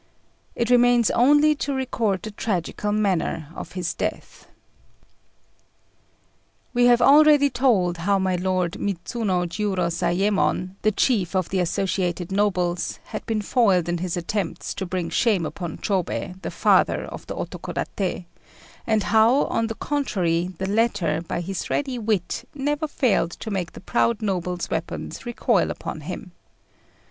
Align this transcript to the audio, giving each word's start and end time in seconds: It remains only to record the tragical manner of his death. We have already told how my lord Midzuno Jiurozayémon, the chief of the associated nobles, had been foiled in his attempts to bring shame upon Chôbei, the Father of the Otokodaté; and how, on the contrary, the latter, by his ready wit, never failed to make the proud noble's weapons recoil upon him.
It 0.55 0.71
remains 0.71 1.11
only 1.11 1.53
to 1.57 1.75
record 1.75 2.23
the 2.23 2.31
tragical 2.31 2.91
manner 2.91 3.49
of 3.53 3.73
his 3.73 3.93
death. 3.93 4.47
We 6.73 6.85
have 6.85 7.03
already 7.03 7.51
told 7.51 7.97
how 7.97 8.17
my 8.17 8.35
lord 8.35 8.77
Midzuno 8.79 9.45
Jiurozayémon, 9.47 10.71
the 10.81 10.91
chief 10.91 11.35
of 11.35 11.49
the 11.49 11.59
associated 11.59 12.31
nobles, 12.31 12.97
had 13.03 13.23
been 13.27 13.43
foiled 13.43 13.87
in 13.87 13.99
his 13.99 14.17
attempts 14.17 14.73
to 14.73 14.87
bring 14.87 15.11
shame 15.11 15.45
upon 15.45 15.77
Chôbei, 15.77 16.41
the 16.41 16.49
Father 16.49 17.03
of 17.05 17.27
the 17.27 17.35
Otokodaté; 17.35 18.25
and 18.87 19.03
how, 19.03 19.43
on 19.43 19.67
the 19.67 19.75
contrary, 19.75 20.51
the 20.57 20.67
latter, 20.67 21.21
by 21.21 21.41
his 21.41 21.69
ready 21.69 21.99
wit, 21.99 22.49
never 22.55 22.87
failed 22.87 23.29
to 23.33 23.51
make 23.51 23.73
the 23.73 23.79
proud 23.79 24.23
noble's 24.23 24.67
weapons 24.71 25.27
recoil 25.27 25.69
upon 25.69 26.01
him. 26.01 26.31